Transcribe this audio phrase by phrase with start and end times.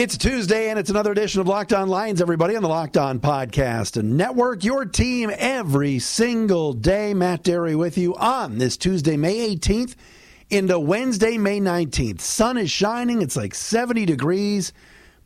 [0.00, 3.20] It's Tuesday, and it's another edition of Locked On Lions, everybody, on the Locked On
[3.20, 4.64] Podcast and Network.
[4.64, 7.12] Your team every single day.
[7.12, 9.96] Matt Dery with you on this Tuesday, May 18th,
[10.48, 12.22] into Wednesday, May 19th.
[12.22, 13.20] Sun is shining.
[13.20, 14.72] It's like 70 degrees.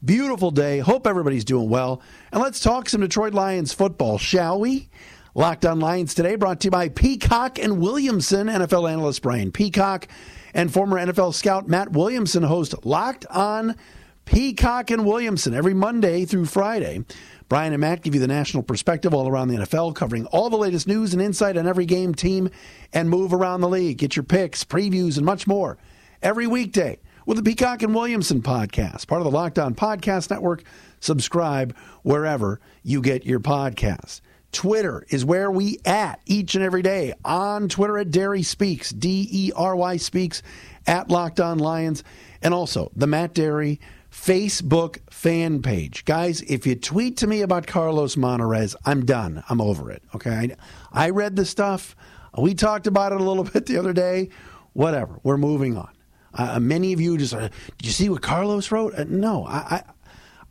[0.04, 0.80] Beautiful day.
[0.80, 2.02] Hope everybody's doing well.
[2.32, 4.88] And let's talk some Detroit Lions football, shall we?
[5.36, 10.08] Locked On Lions today brought to you by Peacock and Williamson, NFL analyst Brian Peacock,
[10.52, 13.76] and former NFL scout Matt Williamson host Locked On
[14.24, 17.04] Peacock and Williamson every Monday through Friday.
[17.48, 20.56] Brian and Matt give you the national perspective all around the NFL, covering all the
[20.56, 22.48] latest news and insight on every game, team,
[22.92, 23.98] and move around the league.
[23.98, 25.76] Get your picks, previews, and much more
[26.22, 30.62] every weekday with the Peacock and Williamson podcast, part of the Locked On Podcast Network.
[31.00, 34.20] Subscribe wherever you get your podcasts.
[34.52, 37.12] Twitter is where we at each and every day.
[37.24, 40.42] On Twitter at Dery Speaks, D E R Y Speaks,
[40.86, 42.04] at Locked On Lions,
[42.40, 43.80] and also the Matt Dery
[44.14, 46.04] Facebook fan page.
[46.04, 49.42] Guys, if you tweet to me about Carlos Monarrez, I'm done.
[49.50, 50.02] I'm over it.
[50.14, 50.54] Okay.
[50.92, 51.94] I, I read the stuff.
[52.38, 54.30] We talked about it a little bit the other day.
[54.72, 55.18] Whatever.
[55.24, 55.90] We're moving on.
[56.32, 58.94] Uh, many of you just, uh, did you see what Carlos wrote?
[58.94, 59.82] Uh, no, I, I,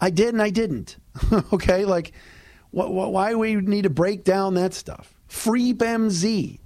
[0.02, 0.98] I did and I didn't.
[1.54, 1.86] okay.
[1.86, 2.12] Like,
[2.72, 5.16] wh- wh- why we need to break down that stuff?
[5.28, 6.60] Free BMZ,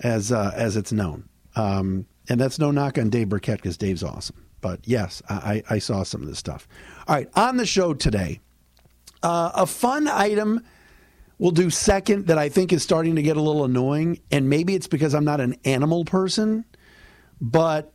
[0.00, 1.28] as, uh, as it's known.
[1.54, 4.43] Um, and that's no knock on Dave Birkett because Dave's awesome.
[4.64, 6.66] But yes, I, I saw some of this stuff.
[7.06, 8.40] All right, on the show today,
[9.22, 10.64] uh, a fun item
[11.38, 14.74] we'll do second that I think is starting to get a little annoying, and maybe
[14.74, 16.64] it's because I'm not an animal person,
[17.42, 17.92] but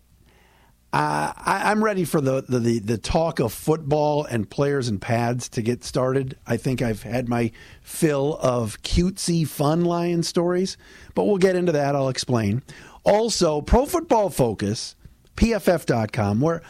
[0.94, 5.50] uh, I, am ready for the, the, the talk of football and players and pads
[5.50, 6.38] to get started.
[6.46, 7.51] I think I've had my
[7.81, 10.78] fill of cutesy, fun lion stories,
[11.16, 11.96] but we'll get into that.
[11.96, 12.62] I'll explain.
[13.03, 14.96] Also, Pro Football Focus
[15.39, 16.61] pff.com, where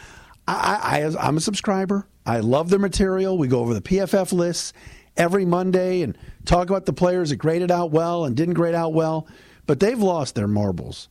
[0.46, 2.06] I, I, I'm a subscriber.
[2.24, 3.36] I love their material.
[3.36, 4.72] We go over the PFF lists
[5.16, 8.92] every Monday and talk about the players that graded out well and didn't grade out
[8.92, 9.26] well.
[9.66, 11.08] But they've lost their marbles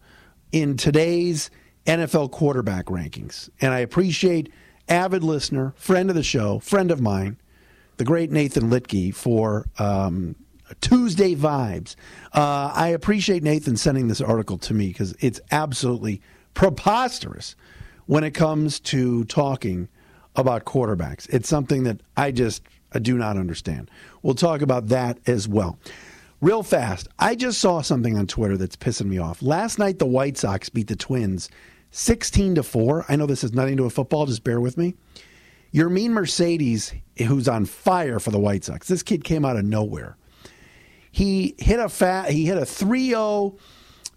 [0.51, 1.51] in today's
[1.85, 3.49] NFL quarterback rankings.
[3.59, 4.51] And I appreciate
[4.87, 7.37] avid listener, friend of the show, friend of mine,
[7.97, 10.35] the great Nathan Litke for um,
[10.81, 11.95] Tuesday vibes.
[12.33, 16.21] Uh, I appreciate Nathan sending this article to me because it's absolutely
[16.53, 17.55] preposterous
[18.05, 19.87] when it comes to talking
[20.35, 21.27] about quarterbacks.
[21.29, 23.91] It's something that I just I do not understand.
[24.23, 25.77] We'll talk about that as well.
[26.41, 29.41] Real fast, I just saw something on Twitter that's pissing me off.
[29.41, 31.49] Last night the White Sox beat the Twins
[31.91, 33.05] 16 to 4.
[33.09, 34.95] I know this has nothing to do with football, just bear with me.
[35.73, 38.88] Yermín Mercedes, who's on fire for the White Sox.
[38.88, 40.17] This kid came out of nowhere.
[41.11, 43.57] He hit a fat he hit a 3-0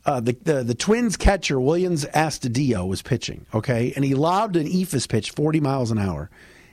[0.05, 4.67] uh, the, the, the Twins catcher Willians Astudillo was pitching, okay, and he lobbed an
[4.67, 6.29] eephus pitch 40 miles an hour,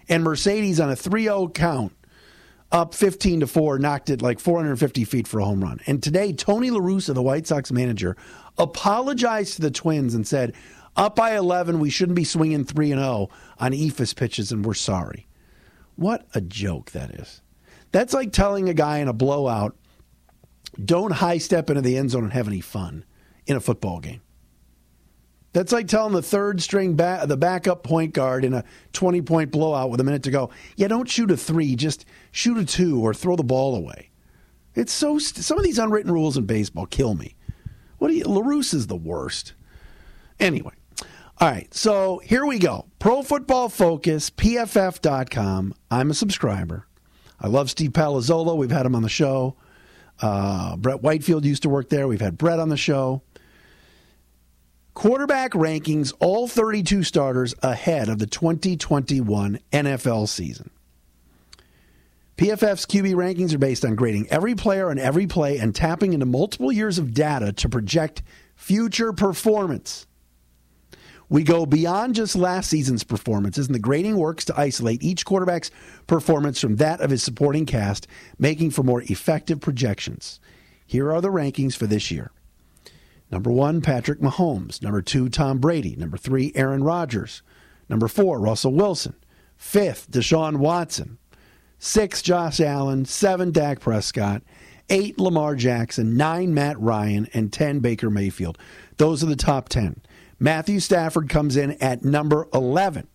[0.07, 1.93] and Mercedes on a 3-0 count,
[2.71, 5.79] up 15 to four, knocked it like 450 feet for a home run.
[5.87, 8.15] And today, Tony La Russa, the White Sox manager,
[8.57, 10.53] apologized to the Twins and said,
[10.95, 13.29] "Up by 11, we shouldn't be swinging 3 and 0
[13.59, 15.27] on eephus pitches, and we're sorry."
[15.95, 17.41] What a joke that is.
[17.91, 19.75] That's like telling a guy in a blowout,
[20.83, 23.03] "Don't high step into the end zone and have any fun."
[23.49, 24.21] In a football game.
[25.51, 29.89] That's like telling the third string the backup point guard in a 20 point blowout
[29.89, 33.13] with a minute to go, yeah, don't shoot a three, just shoot a two or
[33.13, 34.11] throw the ball away.
[34.75, 37.35] It's so, some of these unwritten rules in baseball kill me.
[37.97, 39.53] What do you, La is the worst.
[40.39, 40.73] Anyway,
[41.41, 42.85] all right, so here we go.
[42.99, 45.73] Pro Football Focus, PFF.com.
[45.89, 46.85] I'm a subscriber.
[47.41, 48.55] I love Steve Palazzolo.
[48.55, 49.55] We've had him on the show.
[50.21, 52.07] Uh, Brett Whitefield used to work there.
[52.07, 53.23] We've had Brett on the show.
[54.99, 60.71] Quarterback rankings, all 32 starters ahead of the 2021 NFL season.
[62.35, 66.25] PFF's QB rankings are based on grading every player and every play and tapping into
[66.25, 68.23] multiple years of data to project
[68.57, 70.05] future performance.
[71.29, 75.71] We go beyond just last season's performances, and the grading works to isolate each quarterback's
[76.07, 78.05] performance from that of his supporting cast,
[78.37, 80.41] making for more effective projections.
[80.85, 82.31] Here are the rankings for this year.
[83.31, 84.81] Number one, Patrick Mahomes.
[84.81, 85.95] Number two, Tom Brady.
[85.95, 87.41] Number three, Aaron Rodgers.
[87.87, 89.15] Number four, Russell Wilson.
[89.57, 91.17] Fifth, Deshaun Watson.
[91.77, 93.05] Six, Josh Allen.
[93.05, 94.41] Seven, Dak Prescott.
[94.89, 98.57] eight Lamar Jackson, nine Matt Ryan, and 10 Baker Mayfield.
[98.97, 100.01] Those are the top 10.
[100.39, 103.07] Matthew Stafford comes in at number 11.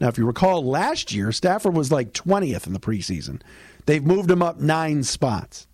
[0.00, 3.40] Now, if you recall last year, Stafford was like 20th in the preseason.
[3.86, 5.66] They've moved him up nine spots.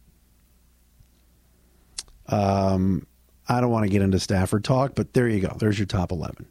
[2.29, 3.07] Um,
[3.49, 5.57] I don't want to get into Stafford talk, but there you go.
[5.59, 6.47] There's your top 11.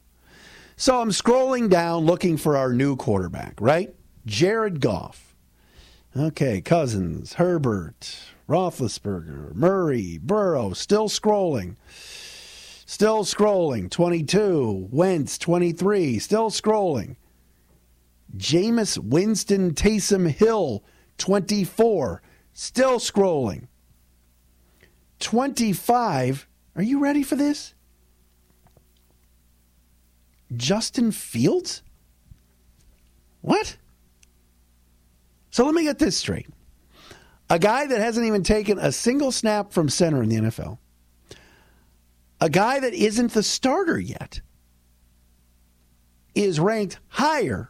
[0.75, 3.93] So I'm scrolling down looking for our new quarterback, right?
[4.25, 5.35] Jared Goff.
[6.15, 8.17] Okay, Cousins, Herbert,
[8.47, 11.75] Roethlisberger, Murray, Burrow, still scrolling.
[12.85, 13.89] Still scrolling.
[13.89, 14.89] 22.
[14.91, 16.19] Wentz, 23.
[16.19, 17.15] Still scrolling.
[18.37, 20.83] Jameis Winston Taysom Hill,
[21.17, 22.21] 24.
[22.53, 23.67] Still scrolling.
[25.19, 26.47] 25.
[26.75, 27.73] Are you ready for this?
[30.55, 31.83] Justin Fields?
[33.41, 33.77] What?
[35.51, 36.47] So let me get this straight.
[37.49, 40.79] A guy that hasn't even taken a single snap from center in the NFL.
[42.41, 44.41] A guy that isn't the starter yet
[46.33, 47.69] is ranked higher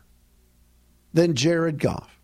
[1.14, 2.20] than Jared Goff.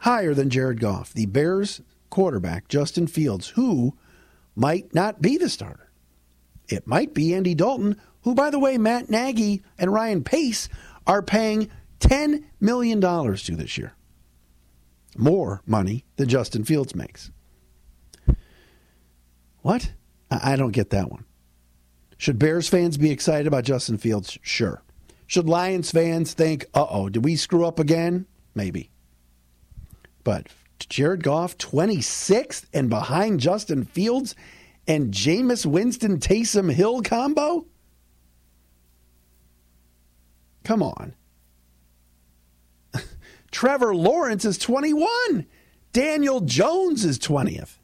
[0.00, 1.12] Higher than Jared Goff.
[1.12, 1.80] The Bears
[2.12, 3.96] quarterback, Justin Fields, who
[4.54, 5.90] might not be the starter.
[6.68, 10.68] It might be Andy Dalton, who, by the way, Matt Nagy and Ryan Pace
[11.06, 11.68] are paying
[11.98, 13.94] $10 million to this year.
[15.16, 17.30] More money than Justin Fields makes.
[19.62, 19.92] What?
[20.30, 21.24] I don't get that one.
[22.16, 24.38] Should Bears fans be excited about Justin Fields?
[24.42, 24.82] Sure.
[25.26, 28.26] Should Lions fans think, uh oh, did we screw up again?
[28.54, 28.90] Maybe.
[30.24, 30.48] But
[30.88, 34.34] Jared Goff, 26th and behind Justin Fields
[34.86, 37.66] and Jameis Winston Taysom Hill combo?
[40.64, 41.14] Come on.
[43.50, 45.46] Trevor Lawrence is 21.
[45.92, 47.78] Daniel Jones is 20th.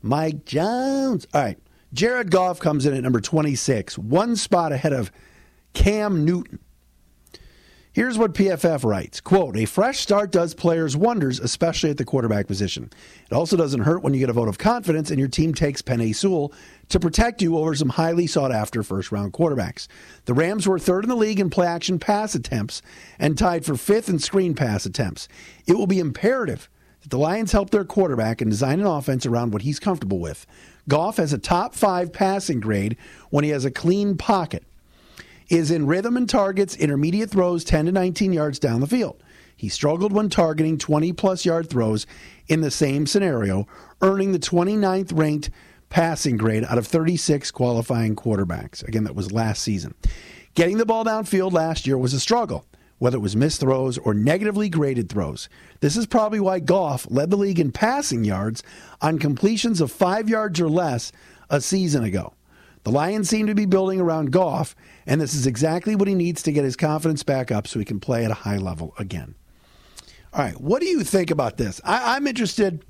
[0.00, 1.26] Mike Jones.
[1.34, 1.58] All right.
[1.92, 5.12] Jared Goff comes in at number 26, one spot ahead of
[5.74, 6.58] Cam Newton.
[7.94, 12.46] Here's what PFF writes quote, a fresh start does players wonders, especially at the quarterback
[12.46, 12.90] position.
[13.30, 15.82] It also doesn't hurt when you get a vote of confidence and your team takes
[15.82, 16.54] Penei Sewell
[16.88, 19.88] to protect you over some highly sought after first round quarterbacks.
[20.24, 22.80] The Rams were third in the league in play action pass attempts
[23.18, 25.28] and tied for fifth in screen pass attempts.
[25.66, 26.70] It will be imperative
[27.02, 30.46] that the Lions help their quarterback and design an offense around what he's comfortable with.
[30.88, 32.96] Goff has a top five passing grade
[33.28, 34.64] when he has a clean pocket
[35.52, 39.22] is in rhythm and targets intermediate throws 10 to 19 yards down the field.
[39.54, 42.06] He struggled when targeting 20 plus yard throws
[42.48, 43.66] in the same scenario,
[44.00, 45.50] earning the 29th ranked
[45.90, 48.82] passing grade out of 36 qualifying quarterbacks.
[48.88, 49.94] Again, that was last season.
[50.54, 52.64] Getting the ball downfield last year was a struggle,
[52.98, 55.50] whether it was missed throws or negatively graded throws.
[55.80, 58.62] This is probably why Goff led the league in passing yards
[59.02, 61.12] on completions of five yards or less
[61.50, 62.32] a season ago.
[62.84, 64.74] The Lions seem to be building around Goff,
[65.06, 67.84] and this is exactly what he needs to get his confidence back up so he
[67.84, 69.36] can play at a high level again.
[70.32, 71.80] All right, what do you think about this?
[71.84, 72.84] I, am interested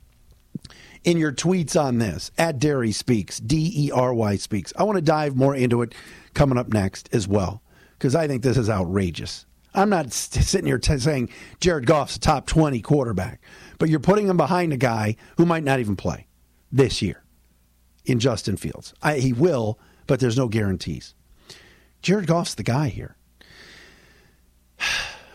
[1.04, 4.72] in your tweets on this at Dery Speaks, D E R Y Speaks.
[4.78, 5.94] I want to dive more into it
[6.32, 7.62] coming up next as well
[7.98, 9.44] because I think this is outrageous.
[9.74, 11.30] I'm not sitting here t- saying
[11.60, 13.40] Jared Goff's a top 20 quarterback,
[13.78, 16.26] but you're putting him behind a guy who might not even play
[16.70, 17.21] this year
[18.04, 18.94] in Justin Fields.
[19.02, 21.14] I, he will, but there's no guarantees.
[22.02, 23.16] Jared Goff's the guy here.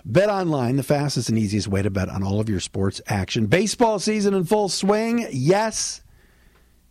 [0.06, 3.48] Bet online, the fastest and easiest way to bet on all of your sports action.
[3.48, 5.28] Baseball season in full swing.
[5.32, 6.02] Yes.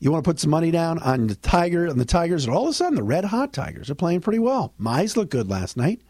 [0.01, 2.65] You want to put some money down on the Tiger and the Tigers, and all
[2.65, 4.75] of a sudden the red hot Tigers are playing pretty well.
[4.79, 6.03] Mize looked good last night.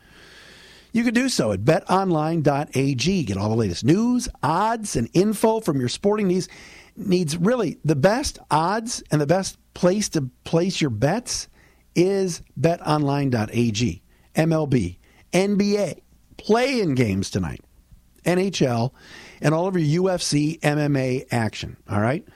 [0.92, 3.22] You can do so at betonline.ag.
[3.22, 6.48] Get all the latest news, odds, and info from your sporting needs.
[6.96, 11.48] Needs really the best odds and the best place to place your bets
[11.94, 14.02] is betonline.ag.
[14.34, 14.98] MLB,
[15.32, 16.00] NBA,
[16.36, 17.60] play in games tonight,
[18.24, 18.92] NHL,
[19.40, 21.76] and all of your UFC MMA action.
[21.88, 22.26] All right?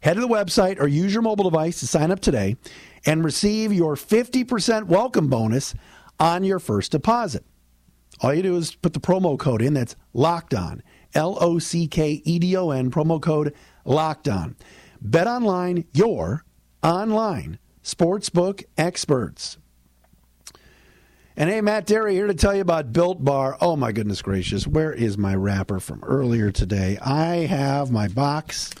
[0.00, 2.56] Head to the website or use your mobile device to sign up today
[3.04, 5.74] and receive your 50% welcome bonus
[6.20, 7.44] on your first deposit.
[8.20, 10.82] All you do is put the promo code in that's locked on.
[11.14, 13.54] L O C K E D O N, promo code
[13.88, 14.56] locked on.
[15.00, 16.44] Bet online, your
[16.82, 19.58] online sportsbook experts.
[21.36, 23.56] And hey, Matt Dery here to tell you about Built Bar.
[23.60, 26.98] Oh my goodness gracious, where is my wrapper from earlier today?
[27.00, 28.72] I have my box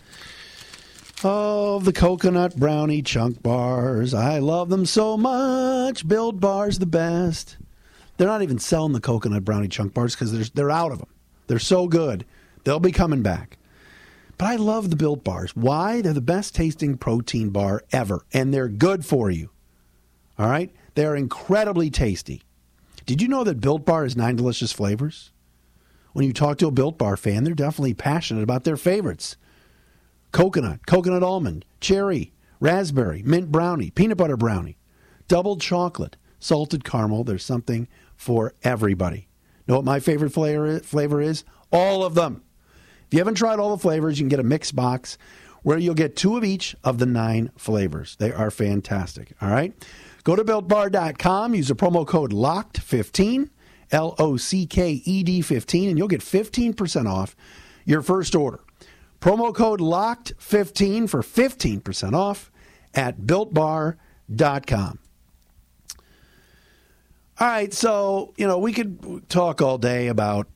[1.22, 4.12] of the coconut brownie chunk bars.
[4.12, 6.06] I love them so much.
[6.06, 7.56] Built Bar's the best.
[8.16, 11.08] They're not even selling the coconut brownie chunk bars because they're, they're out of them.
[11.46, 12.24] They're so good
[12.64, 13.57] They'll be coming back.
[14.38, 15.54] But I love the Built Bars.
[15.56, 16.00] Why?
[16.00, 19.50] They're the best tasting protein bar ever, and they're good for you.
[20.38, 20.72] All right?
[20.94, 22.42] They're incredibly tasty.
[23.04, 25.32] Did you know that Built Bar has nine delicious flavors?
[26.12, 29.36] When you talk to a Built Bar fan, they're definitely passionate about their favorites
[30.30, 34.76] coconut, coconut almond, cherry, raspberry, mint brownie, peanut butter brownie,
[35.26, 37.24] double chocolate, salted caramel.
[37.24, 39.28] There's something for everybody.
[39.66, 41.44] Know what my favorite flavor flavor is?
[41.72, 42.42] All of them.
[43.08, 45.16] If you haven't tried all the flavors, you can get a mix box
[45.62, 48.16] where you'll get two of each of the nine flavors.
[48.16, 49.32] They are fantastic.
[49.40, 49.72] All right.
[50.24, 53.48] Go to builtbar.com, use the promo code LOCKED15,
[53.92, 57.34] L O C K E D 15, and you'll get 15% off
[57.86, 58.60] your first order.
[59.22, 62.52] Promo code LOCKED15 for 15% off
[62.94, 64.98] at builtbar.com.
[67.40, 70.48] All right, so, you know, we could talk all day about,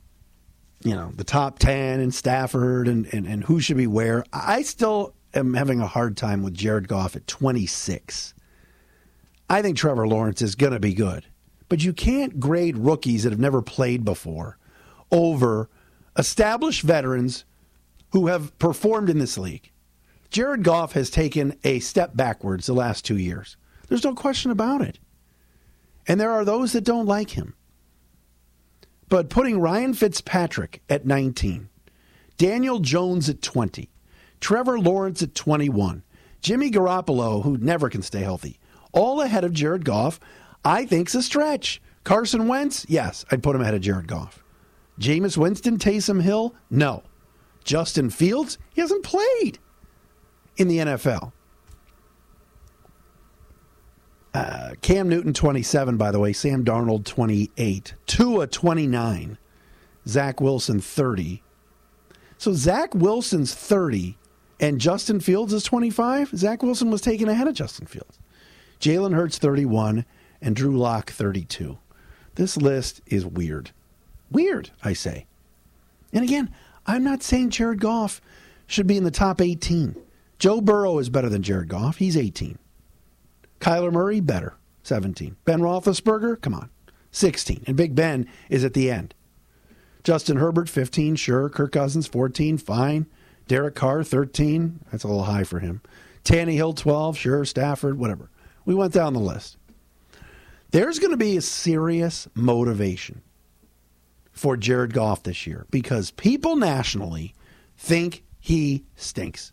[0.84, 4.24] you know, the top 10 and Stafford and, and, and who should be where.
[4.32, 8.34] I still am having a hard time with Jared Goff at 26.
[9.48, 11.26] I think Trevor Lawrence is going to be good,
[11.68, 14.58] but you can't grade rookies that have never played before
[15.10, 15.68] over
[16.16, 17.44] established veterans
[18.12, 19.70] who have performed in this league.
[20.30, 23.56] Jared Goff has taken a step backwards the last two years.
[23.88, 24.98] There's no question about it.
[26.08, 27.54] And there are those that don't like him.
[29.12, 31.68] But putting Ryan Fitzpatrick at 19,
[32.38, 33.90] Daniel Jones at 20,
[34.40, 36.02] Trevor Lawrence at 21,
[36.40, 38.58] Jimmy Garoppolo, who never can stay healthy,
[38.90, 40.18] all ahead of Jared Goff,
[40.64, 41.82] I think's a stretch.
[42.04, 44.42] Carson Wentz, yes, I'd put him ahead of Jared Goff.
[44.98, 47.02] Jameis Winston, Taysom Hill, no.
[47.64, 49.58] Justin Fields, he hasn't played
[50.56, 51.32] in the NFL.
[54.34, 56.32] Uh, Cam Newton, 27, by the way.
[56.32, 57.94] Sam Darnold, 28.
[58.06, 59.38] Tua, 29.
[60.08, 61.42] Zach Wilson, 30.
[62.38, 64.16] So Zach Wilson's 30
[64.58, 66.30] and Justin Fields is 25.
[66.30, 68.18] Zach Wilson was taken ahead of Justin Fields.
[68.80, 70.04] Jalen Hurts, 31,
[70.40, 71.78] and Drew Lock, 32.
[72.34, 73.70] This list is weird.
[74.30, 75.26] Weird, I say.
[76.12, 76.52] And again,
[76.86, 78.20] I'm not saying Jared Goff
[78.66, 79.94] should be in the top 18.
[80.38, 81.98] Joe Burrow is better than Jared Goff.
[81.98, 82.58] He's 18.
[83.62, 85.36] Kyler Murray, better, 17.
[85.44, 86.68] Ben Roethlisberger, come on,
[87.12, 87.62] 16.
[87.68, 89.14] And Big Ben is at the end.
[90.02, 91.48] Justin Herbert, 15, sure.
[91.48, 93.06] Kirk Cousins, 14, fine.
[93.46, 94.80] Derek Carr, 13.
[94.90, 95.80] That's a little high for him.
[96.24, 97.44] Tannehill, 12, sure.
[97.44, 98.30] Stafford, whatever.
[98.64, 99.56] We went down the list.
[100.72, 103.22] There's going to be a serious motivation
[104.32, 107.32] for Jared Goff this year because people nationally
[107.76, 109.52] think he stinks.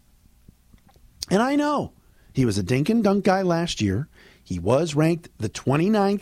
[1.29, 1.93] And I know
[2.39, 4.07] he was a dink and dunk guy last year.
[4.41, 6.21] He was ranked the 29th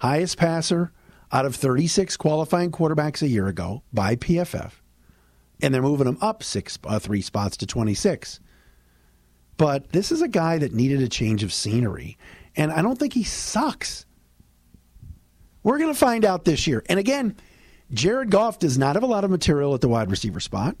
[0.00, 0.90] highest passer
[1.30, 4.72] out of 36 qualifying quarterbacks a year ago by PFF.
[5.60, 8.40] And they're moving him up six, uh, three spots to 26.
[9.58, 12.16] But this is a guy that needed a change of scenery.
[12.56, 14.06] And I don't think he sucks.
[15.62, 16.82] We're going to find out this year.
[16.88, 17.36] And again,
[17.92, 20.74] Jared Goff does not have a lot of material at the wide receiver spot.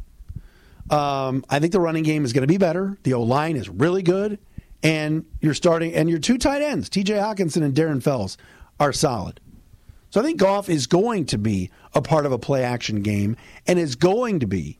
[0.88, 2.98] Um, I think the running game is going to be better.
[3.02, 4.38] The O line is really good,
[4.82, 7.14] and you're starting and your two tight ends, T.J.
[7.14, 8.36] Hockenson and Darren Fells,
[8.78, 9.40] are solid.
[10.10, 13.36] So I think Goff is going to be a part of a play action game
[13.66, 14.78] and is going to be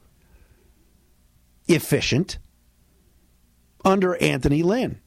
[1.69, 2.39] efficient
[3.85, 5.01] under Anthony Lynn.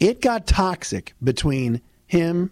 [0.00, 2.50] It got toxic between him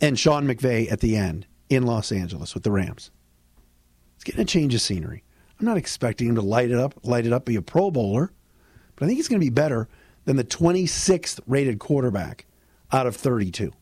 [0.00, 3.10] and Sean McVay at the end in Los Angeles with the Rams.
[4.14, 5.24] It's getting a change of scenery.
[5.58, 8.30] I'm not expecting him to light it up, light it up, be a Pro Bowler,
[8.94, 9.88] but I think he's going to be better
[10.26, 12.44] than the 26th rated quarterback
[12.92, 13.72] out of 32.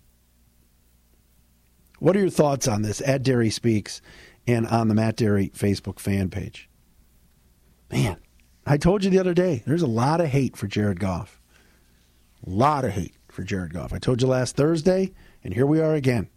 [1.98, 4.00] What are your thoughts on this at Dery Speaks
[4.46, 6.68] and on the Matt Dery Facebook fan page?
[7.90, 8.18] Man,
[8.66, 11.40] I told you the other day, there's a lot of hate for Jared Goff.
[12.46, 13.92] A lot of hate for Jared Goff.
[13.92, 16.28] I told you last Thursday, and here we are again.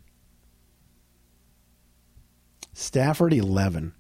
[2.74, 3.94] Stafford 11.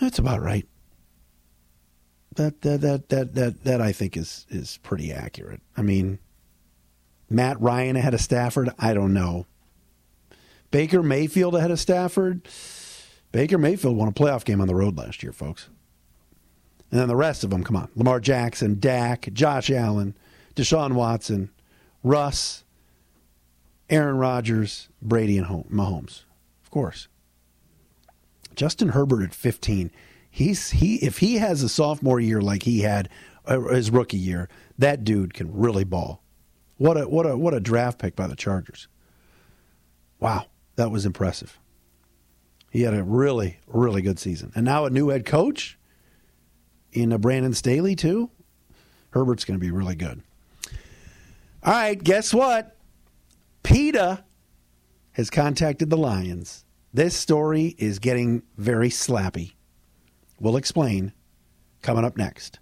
[0.00, 0.66] That's about right.
[2.38, 5.60] That that that that that that I think is is pretty accurate.
[5.76, 6.20] I mean,
[7.28, 9.46] Matt Ryan ahead of Stafford, I don't know.
[10.70, 12.46] Baker Mayfield ahead of Stafford.
[13.32, 15.68] Baker Mayfield won a playoff game on the road last year, folks.
[16.92, 17.88] And then the rest of them, come on.
[17.96, 20.14] Lamar Jackson, Dak, Josh Allen,
[20.54, 21.50] Deshaun Watson,
[22.04, 22.62] Russ,
[23.90, 26.22] Aaron Rodgers, Brady, and Mahomes.
[26.62, 27.08] Of course.
[28.54, 29.90] Justin Herbert at 15.
[30.38, 33.08] He's he if he has a sophomore year like he had
[33.44, 36.22] uh, his rookie year, that dude can really ball.
[36.76, 38.86] What a what a what a draft pick by the Chargers.
[40.20, 41.58] Wow, that was impressive.
[42.70, 44.52] He had a really, really good season.
[44.54, 45.76] And now a new head coach
[46.92, 48.30] in a Brandon Staley, too.
[49.10, 50.22] Herbert's going to be really good.
[51.64, 52.76] All right, guess what?
[53.64, 54.24] PETA
[55.12, 56.64] has contacted the Lions.
[56.94, 59.54] This story is getting very slappy.
[60.40, 61.12] We'll explain
[61.82, 62.58] coming up next.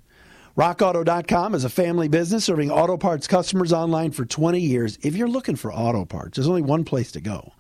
[0.57, 4.99] RockAuto.com is a family business serving auto parts customers online for 20 years.
[5.03, 7.53] If you're looking for auto parts, there's only one place to go,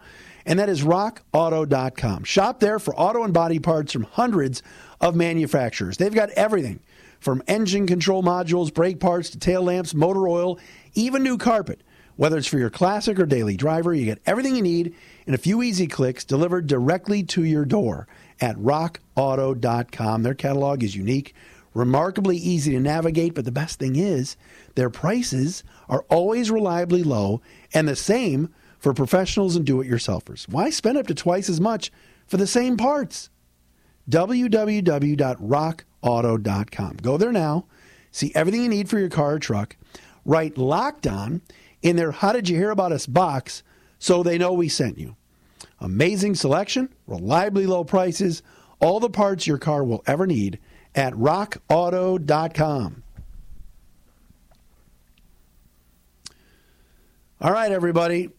[0.47, 2.25] and that is RockAuto.com.
[2.25, 4.63] Shop there for auto and body parts from hundreds
[5.01, 5.99] of manufacturers.
[5.99, 6.81] They've got everything
[7.21, 10.59] from engine control modules, brake parts to tail lamps, motor oil,
[10.95, 11.83] even new carpet.
[12.17, 14.95] Whether it's for your classic or daily driver, you get everything you need
[15.27, 18.09] in a few easy clicks delivered directly to your door
[18.41, 20.23] at rockauto.com.
[20.23, 21.35] Their catalog is unique,
[21.75, 24.39] remarkably easy to navigate, but the best thing is
[24.77, 27.43] their prices are always reliably low
[27.75, 30.49] and the same for professionals and do it yourselfers.
[30.49, 31.93] Why spend up to twice as much
[32.27, 33.29] for the same parts?
[34.09, 36.97] www.rockauto.com.
[37.03, 37.67] Go there now,
[38.13, 39.77] see everything you need for your car or truck,
[40.25, 41.43] write locked on
[41.87, 43.63] in their How Did You Hear About Us box
[44.01, 45.15] so they know we sent you.
[45.79, 48.43] Amazing selection, reliably low prices,
[48.81, 50.59] all the parts your car will ever need
[50.97, 53.03] at rockauto.com.
[57.41, 58.31] All right, everybody.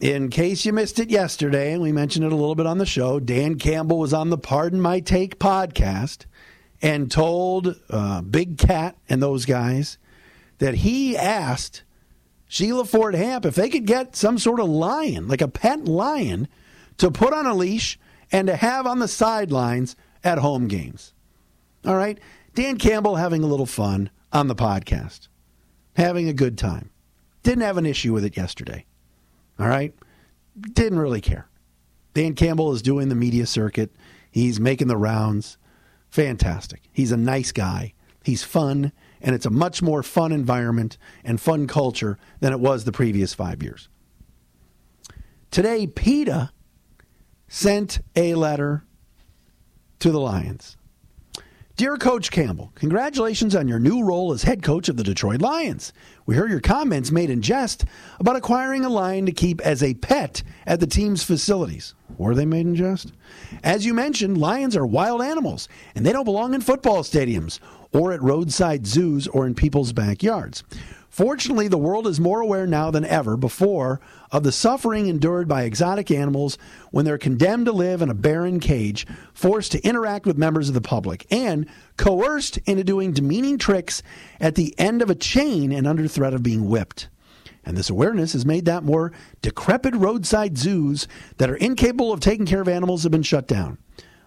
[0.00, 2.86] In case you missed it yesterday, and we mentioned it a little bit on the
[2.86, 6.24] show, Dan Campbell was on the Pardon My Take podcast
[6.82, 9.96] and told uh, Big Cat and those guys
[10.58, 11.84] that he asked
[12.52, 16.48] Sheila Ford Hamp if they could get some sort of lion, like a pet lion,
[16.98, 17.96] to put on a leash
[18.32, 21.14] and to have on the sidelines at home games.
[21.86, 22.18] All right?
[22.56, 25.28] Dan Campbell having a little fun on the podcast,
[25.94, 26.90] having a good time.
[27.44, 28.84] Didn't have an issue with it yesterday.
[29.60, 29.94] All right?
[30.60, 31.48] Didn't really care.
[32.14, 33.94] Dan Campbell is doing the media circuit,
[34.28, 35.56] he's making the rounds.
[36.08, 36.82] Fantastic.
[36.92, 37.94] He's a nice guy.
[38.24, 42.84] He's fun, and it's a much more fun environment and fun culture than it was
[42.84, 43.88] the previous five years.
[45.50, 46.52] Today, PETA
[47.48, 48.84] sent a letter
[49.98, 50.76] to the Lions.
[51.80, 55.94] Dear Coach Campbell, congratulations on your new role as head coach of the Detroit Lions.
[56.26, 57.86] We heard your comments made in jest
[58.18, 61.94] about acquiring a lion to keep as a pet at the team's facilities.
[62.18, 63.12] Were they made in jest?
[63.64, 67.60] As you mentioned, lions are wild animals, and they don't belong in football stadiums
[67.92, 70.62] or at roadside zoos or in people's backyards.
[71.10, 74.00] Fortunately, the world is more aware now than ever before
[74.30, 76.56] of the suffering endured by exotic animals
[76.92, 80.74] when they're condemned to live in a barren cage, forced to interact with members of
[80.74, 84.04] the public, and coerced into doing demeaning tricks
[84.38, 87.08] at the end of a chain and under threat of being whipped.
[87.64, 92.46] And this awareness has made that more decrepit roadside zoos that are incapable of taking
[92.46, 93.78] care of animals have been shut down.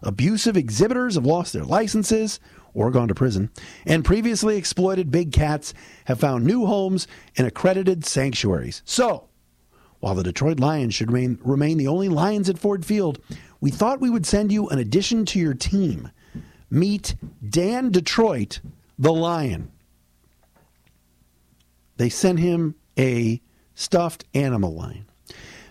[0.04, 2.42] Abusive exhibitors have lost their licenses
[2.74, 3.50] or gone to prison,
[3.86, 5.74] and previously exploited big cats
[6.06, 8.82] have found new homes in accredited sanctuaries.
[8.86, 9.30] So,
[10.00, 13.20] while the Detroit Lions should remain, remain the only Lions at Ford Field,
[13.62, 16.12] we thought we would send you an addition to your team.
[16.70, 17.16] Meet
[17.48, 18.60] Dan Detroit,
[18.98, 19.72] the Lion.
[21.98, 23.42] They sent him a
[23.76, 25.06] stuffed animal lion.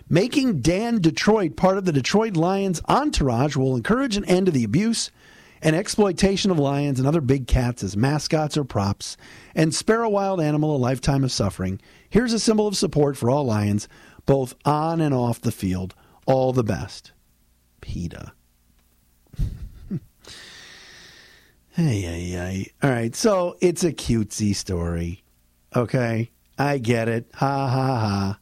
[0.09, 4.63] Making Dan Detroit part of the Detroit Lions entourage will encourage an end to the
[4.63, 5.11] abuse
[5.63, 9.15] and exploitation of lions and other big cats as mascots or props,
[9.55, 11.79] and spare a wild animal a lifetime of suffering.
[12.09, 13.87] Here's a symbol of support for all lions,
[14.25, 15.95] both on and off the field.
[16.25, 17.13] All the best.
[17.81, 18.33] PETA.
[21.71, 22.71] hey, hey, hey.
[22.83, 25.23] All right, so it's a cutesy story.
[25.75, 27.29] Okay, I get it.
[27.35, 28.39] Ha, ha, ha.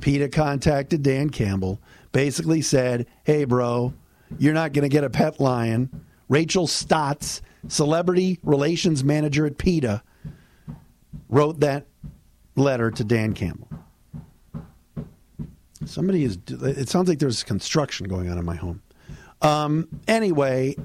[0.00, 1.80] PETA contacted Dan Campbell,
[2.12, 3.92] basically said, hey, bro,
[4.38, 5.90] you're not going to get a pet lion.
[6.30, 10.02] Rachel Stotts, celebrity relations manager at PETA,
[11.28, 11.86] wrote that
[12.54, 13.68] letter to Dan Campbell.
[15.84, 18.80] Somebody is, it sounds like there's construction going on in my home.
[19.42, 20.76] Um, anyway,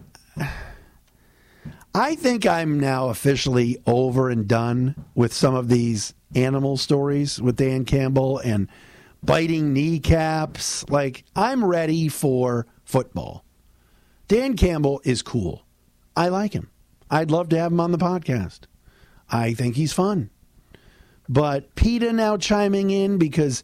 [1.94, 7.58] I think I'm now officially over and done with some of these animal stories with
[7.58, 8.68] Dan Campbell and
[9.22, 10.90] biting kneecaps.
[10.90, 13.45] Like, I'm ready for football.
[14.28, 15.66] Dan Campbell is cool.
[16.16, 16.70] I like him.
[17.10, 18.62] I'd love to have him on the podcast.
[19.30, 20.30] I think he's fun.
[21.28, 23.64] But PETA now chiming in because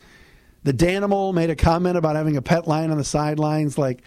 [0.63, 3.78] the Danimal made a comment about having a pet lion on the sidelines.
[3.78, 4.04] Like,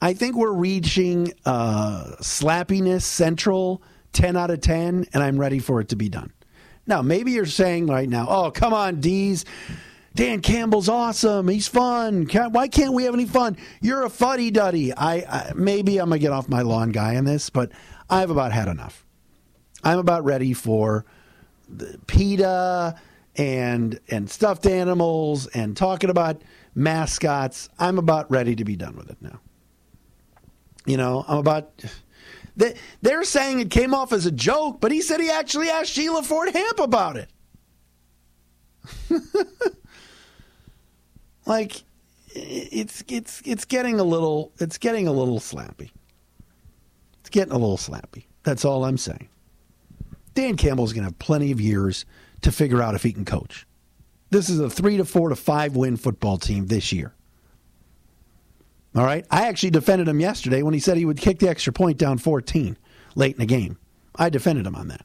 [0.00, 5.80] I think we're reaching uh, slappiness central 10 out of 10, and I'm ready for
[5.80, 6.32] it to be done.
[6.86, 9.44] Now, maybe you're saying right now, oh, come on, D's.
[10.14, 11.48] Dan Campbell's awesome.
[11.48, 12.26] He's fun.
[12.26, 13.56] Why can't we have any fun?
[13.80, 14.92] You're a fuddy duddy.
[14.92, 17.72] I, I maybe I'm gonna get off my lawn guy on this, but
[18.10, 19.06] I've about had enough.
[19.82, 21.06] I'm about ready for
[21.68, 23.00] the PETA
[23.36, 26.42] and and stuffed animals and talking about
[26.74, 27.70] mascots.
[27.78, 29.40] I'm about ready to be done with it now.
[30.84, 31.72] You know, I'm about.
[32.54, 35.92] They, they're saying it came off as a joke, but he said he actually asked
[35.92, 37.30] Sheila Ford Hamp about it.
[41.52, 41.82] like,
[42.34, 45.90] it's it's it's getting a little it's getting a little slappy.
[47.20, 48.24] It's getting a little slappy.
[48.42, 49.28] That's all I'm saying.
[50.34, 52.06] Dan Campbell's going to have plenty of years
[52.40, 53.66] to figure out if he can coach.
[54.30, 57.14] This is a three to four to five win football team this year.
[58.94, 59.26] All right.
[59.30, 62.16] I actually defended him yesterday when he said he would kick the extra point down
[62.16, 62.78] 14
[63.14, 63.78] late in the game.
[64.16, 65.04] I defended him on that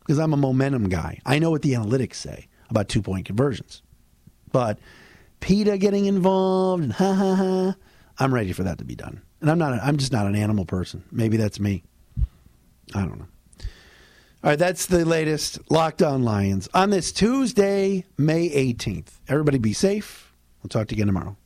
[0.00, 1.20] because I'm a momentum guy.
[1.24, 3.82] I know what the analytics say about two point conversions.
[4.52, 4.78] But
[5.40, 7.76] PETA getting involved and ha ha ha,
[8.18, 9.22] I'm ready for that to be done.
[9.40, 9.74] And I'm not.
[9.74, 11.04] A, I'm just not an animal person.
[11.12, 11.82] Maybe that's me.
[12.94, 13.26] I don't know.
[14.44, 19.18] All right, that's the latest Locked On Lions on this Tuesday, May 18th.
[19.28, 20.32] Everybody be safe.
[20.62, 21.36] We'll talk to you again tomorrow.